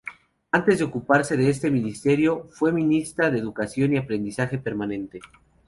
[0.51, 5.19] Antes de ocuparse de este ministerio fue Ministra de educación y aprendizaje permanente.